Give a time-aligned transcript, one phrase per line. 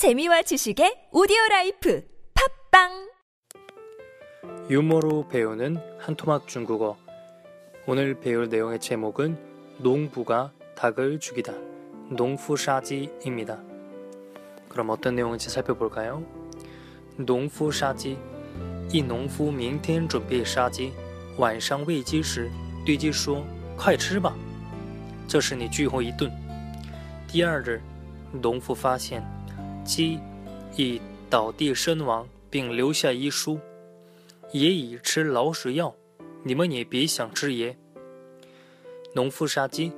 [0.00, 2.02] 재미와 지식의 오디오 라이프
[2.72, 3.10] 팝빵
[4.70, 6.96] 유머로 배우는 한토막 중국어.
[7.86, 9.36] 오늘 배울 내용의 제목은
[9.76, 11.52] 농부가 닭을 죽이다.
[12.08, 13.60] 농푸사지입니다.
[14.70, 16.24] 그럼 어떤 내용인지 살펴볼까요?
[17.18, 18.16] 농푸사지.
[18.90, 20.94] 一农夫明天准备杀鸡，
[21.36, 22.50] 晚上喂鸡时
[22.86, 23.44] 对鸡说：“
[23.76, 24.34] 快吃吧，
[25.28, 26.32] 这是你最后一顿。”
[27.28, 27.82] 第二日，
[28.32, 29.22] 农夫发现
[29.90, 30.20] 鸡
[30.76, 33.58] 已倒地身亡，并留下遗书。
[34.52, 35.92] 也已吃老鼠药，
[36.44, 37.76] 你们也别想吃爷。
[39.12, 39.90] 农夫杀鸡，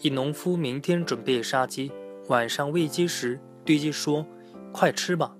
[0.00, 1.90] 一农夫明天准备杀鸡，
[2.28, 4.24] 晚上喂鸡时对鸡说
[4.72, 5.36] ：“快吃吧，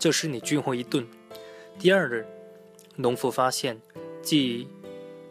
[0.00, 1.06] 这是你最后一顿。”
[1.78, 2.26] 第二日，
[2.96, 3.80] 农夫发现
[4.20, 4.66] 鸡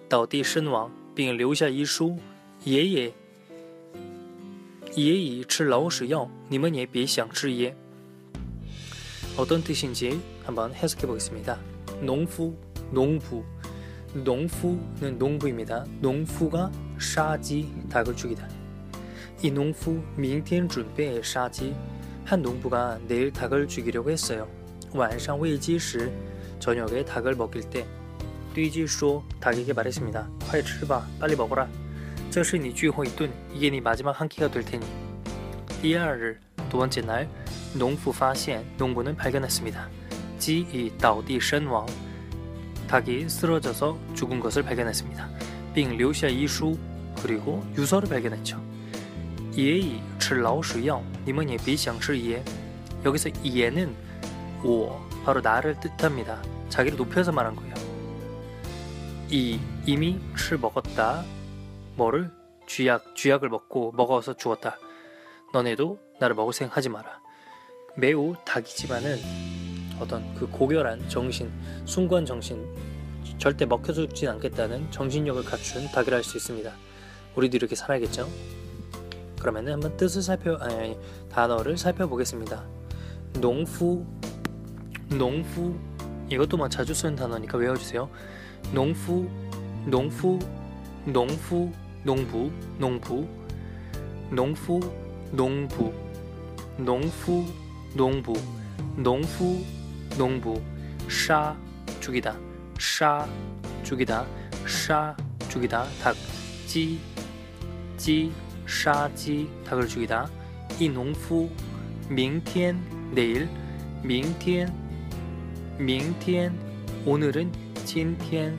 [0.07, 2.17] 倒地身亡，并留下遗书
[2.63, 3.13] ：“爷爷
[4.95, 7.75] 也已吃老鼠药，你们也别想吃爷。”
[9.36, 11.58] 어떤뜻인지한번해석해보겠습니다
[12.00, 12.56] 농부,
[12.90, 13.44] 농부,
[14.14, 15.84] 농부는 농부입니다.
[16.00, 18.48] 농부가 샤지 닭을 죽이다.
[19.42, 21.74] 이 농부 민텐 준비 샤지
[22.24, 24.48] 한 농부가 내일 닭을 죽이려고 했어요.
[24.94, 26.10] 晚上 웨이지时
[26.58, 27.86] 저녁에 닭을 먹일 때
[28.54, 30.28] 뛰지说 닭에게 말했습니다.
[30.50, 31.68] 快吃吧 빨리 먹어라.
[32.30, 34.84] 这是你最后一顿 이게 네 마지막 한 끼가 될 테니.
[35.80, 36.40] 第二日
[36.72, 37.28] 두 번째 날
[37.74, 39.88] 농부 发现 농부는 발견했습니다.
[40.38, 41.86] 鸡已倒地身亡.
[42.88, 45.28] 닭이 쓰러져서 죽은 것을 발견했습니다.
[45.74, 46.78] 빙 류샤 이슈
[47.22, 48.60] 그리고 유서를 발견했죠.
[49.56, 52.42] 예이 吃老鼠药你们也别想吃예
[53.04, 53.94] 여기서 예는
[54.62, 56.42] 我 바로 나를 뜻합니다.
[56.68, 57.74] 자기를 높여서 말한 거예요.
[59.30, 61.24] 이 이미 吃 먹었다.
[61.96, 62.30] 뭐를
[62.66, 64.78] 쥐약 쥐약을 먹고 먹어서 죽었다.
[65.52, 67.21] 너네도 나를 먹을 생각하지 마라.
[67.95, 69.17] 매우 닭이지만은
[69.99, 71.51] 어떤 그 고결한 정신,
[71.85, 72.65] 순고한 정신,
[73.37, 76.71] 절대 먹혀 죽진 않겠다는 정신력을 갖춘 닭이라 할 수 있습니다.
[77.35, 78.27] 우리도 이렇게 살아야겠죠?
[79.39, 82.63] 그러면은 한번 뜻을 살펴 아니, 아니 단어를 살펴보겠습니다.
[83.39, 84.05] 농후,
[85.09, 85.75] 농후
[86.29, 88.09] 이것도 뭐 자주 쓰는 단어니까 외워주세요.
[88.71, 89.29] 농후,
[89.85, 90.39] 농후,
[91.05, 91.71] 농후,
[92.03, 93.27] 농부, 농부,
[94.31, 94.79] 농후, 농부,
[95.31, 95.93] 농후,
[96.76, 97.46] 농부,
[97.94, 98.34] 농후,
[100.16, 100.60] 농부,
[101.08, 101.56] 샤
[102.00, 102.36] 죽이다,
[102.78, 103.26] 샤
[103.82, 104.26] 죽이다,
[104.66, 105.16] 샤
[105.48, 106.14] 죽이다, 닭,
[106.66, 107.00] 지,
[107.96, 108.32] 지,
[108.66, 110.28] 샤지 닭을 죽이다.
[110.78, 111.50] 이 농부,
[112.10, 112.76] 明天
[113.12, 113.48] 내일,
[114.02, 114.72] 明天
[115.78, 116.52] 明天
[117.04, 117.50] 오늘은
[117.84, 118.56] 今天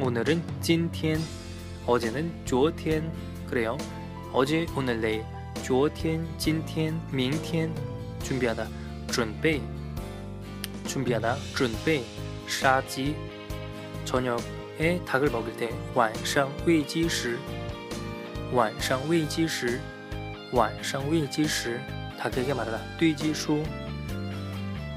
[0.00, 1.18] 오늘은 今天
[1.86, 3.10] 어제는 昨天
[3.48, 3.76] 그래요.
[4.32, 5.24] 어제, 오늘, 내일
[5.62, 7.70] 昨天,今天,明天
[8.22, 8.66] 준비하다.
[9.08, 9.60] 准备
[10.86, 11.36] 준비하다.
[11.54, 12.02] 准备
[12.46, 13.14] 杀鸡
[14.04, 17.38] 저녁에 닭을 먹을 때 晚上 喂鸡时
[18.52, 19.80] 晚上 喂鸡时
[20.52, 21.80] 晚上 喂鸡时
[22.18, 22.78] 닭에게 말하다.
[22.98, 23.62] 对鸡说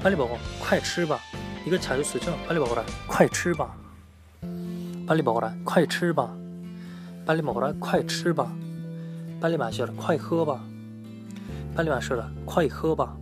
[0.02, 0.38] 빨리 먹어.
[0.60, 1.18] 快吃吧.
[1.66, 2.38] 이거 자주 쓰죠?
[2.46, 2.84] 빨리 먹어라.
[3.08, 3.74] 快吃吧.
[5.06, 5.54] 빨리 먹어라.
[5.64, 6.34] 快吃吧.
[7.24, 7.72] 빨리 먹어라.
[7.80, 8.52] 快吃吧.
[9.40, 9.92] 빨리 마셔라.
[9.94, 10.64] 快喝吧.
[11.74, 12.30] 빨리 마셔라.
[12.44, 13.16] 快喝吧.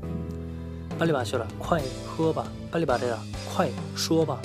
[0.99, 1.47] 빨리 마셔라.
[1.59, 2.47] 快喝吧.
[2.71, 3.19] 빨리 말해라.
[3.55, 4.41] 快说吧.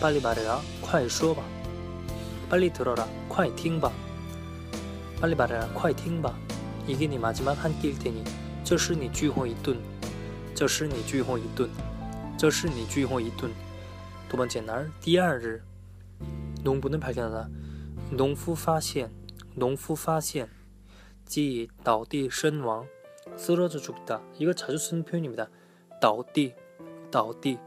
[0.00, 0.60] 빨리 말해라.
[0.82, 1.42] 快说吧.
[2.50, 3.06] 빨리 들어라.
[3.28, 3.92] 快听吧.
[5.20, 5.68] 빨리 말해라.
[5.72, 6.34] 快听吧.
[6.86, 8.24] 이게 네 마지막 한 끼일 테니.
[8.64, 9.76] 这是你最后一顿.
[10.54, 11.68] 这是你最后一顿.
[12.36, 13.50] 这是你最后一顿.
[14.28, 15.62] 두 번째 날, 第二日.
[16.64, 17.48] 농부는 발견하다.
[18.10, 19.10] 农夫发现,
[19.54, 20.48] 农夫发现.
[21.28, 22.86] 鸡倒地身亡.
[23.36, 24.22] 쓰러져 죽다.
[24.38, 25.48] 이거 자주 쓰는 표현입니다.
[26.00, 26.54] 倒地,
[27.10, 27.58] 倒地.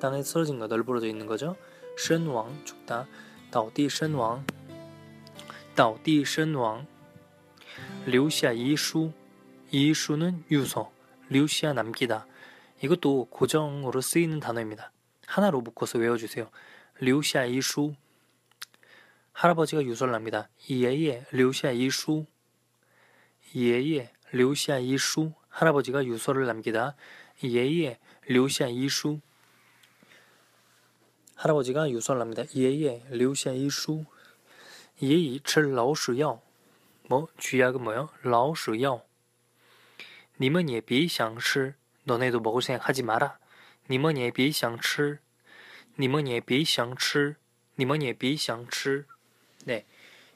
[0.00, 1.56] 땅에 쓰러진 거 널브러져 있는 거죠.
[1.96, 3.06] 身亡 죽다.
[3.50, 4.44] 倒地身亡.
[5.74, 6.86] 倒地身亡.
[8.06, 9.12] 留下 遗书.
[9.70, 10.92] 이슈는 유서,
[11.28, 12.26] 류시아 남기다.
[12.82, 14.92] 이것도 고정으로 쓰이는 단어입니다.
[15.26, 16.48] 하나로 묶어서 외워주세요.
[17.00, 17.94] 류시아 이슈.
[19.32, 20.48] 할아버지가 유서를 납니다.
[20.70, 22.26] 예예, 류시아 이슈.
[23.54, 25.32] 예예, 류시아 이슈.
[25.48, 26.96] 할아버지가 유서를 남기다.
[27.42, 27.98] 예예,
[28.28, 29.20] 류시아 이슈.
[31.36, 32.42] 할아버지가 유서를 납니다.
[32.54, 34.04] 예예, 류시아 이슈.
[35.02, 36.40] 예이 吃老鼠药.
[37.08, 38.08] 뭐 쥐약은 뭐요?
[38.24, 39.04] 老鼠药.
[40.40, 41.74] 님은 예 비샹吃
[42.04, 43.38] 너네도 먹을 생각하지 마라.
[43.90, 45.18] 님은 예 비샹吃
[46.00, 47.34] 님은 예 비샹吃
[47.78, 49.04] 님은 예 비샹吃
[49.66, 49.84] 네,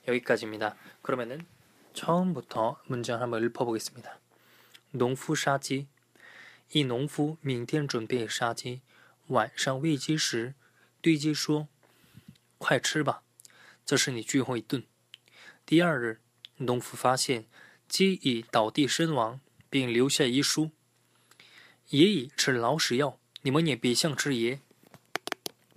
[0.07, 0.77] 여기까지입니다.
[1.01, 1.47] 그러면은
[1.95, 4.19] 처음부터 문장을 한번 읊어보겠습니다.
[4.93, 5.89] 농푸杀鸡
[6.71, 8.81] 一农夫明天准备杀鸡，
[9.29, 10.55] 晚上喂鸡时，
[11.01, 13.23] 对鸡说：“快吃吧，
[13.85, 14.85] 这是你最后一顿。”
[15.67, 16.21] 第二日，
[16.57, 17.47] 农夫发现
[17.89, 20.71] 鸡已倒地身亡，并留下遗书：“
[21.91, 24.61] 爷已吃老屎药，你们也别想吃爷。”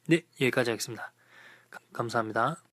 [0.05, 2.63] 네여기까지하겠습니다감사합니다